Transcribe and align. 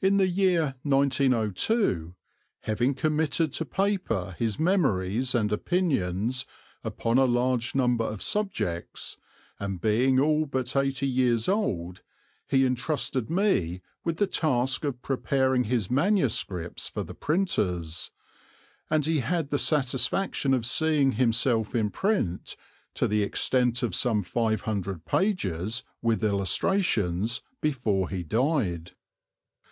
In 0.00 0.16
the 0.18 0.28
year 0.28 0.76
1902, 0.84 2.14
having 2.60 2.94
committed 2.94 3.52
to 3.54 3.64
paper 3.64 4.36
his 4.38 4.56
memories 4.56 5.34
and 5.34 5.52
opinions 5.52 6.46
upon 6.84 7.18
a 7.18 7.24
large 7.24 7.74
number 7.74 8.04
of 8.04 8.22
subjects, 8.22 9.16
and 9.58 9.80
being 9.80 10.20
all 10.20 10.46
but 10.46 10.76
eighty 10.76 11.08
years 11.08 11.48
old, 11.48 12.02
he 12.46 12.64
entrusted 12.64 13.28
me 13.28 13.82
with 14.04 14.18
the 14.18 14.28
task 14.28 14.84
of 14.84 15.02
preparing 15.02 15.64
his 15.64 15.90
MS. 15.90 16.42
for 16.42 17.02
the 17.02 17.12
printers; 17.18 18.12
and 18.88 19.04
he 19.04 19.18
had 19.18 19.50
the 19.50 19.58
satisfaction 19.58 20.54
of 20.54 20.64
seeing 20.64 21.10
himself 21.14 21.74
in 21.74 21.90
print, 21.90 22.54
to 22.94 23.08
the 23.08 23.24
extent 23.24 23.82
of 23.82 23.96
some 23.96 24.22
five 24.22 24.60
hundred 24.60 25.04
pages 25.04 25.82
with 26.00 26.22
illustrations, 26.22 27.42
before 27.60 28.08
he 28.08 28.22
died. 28.22 28.92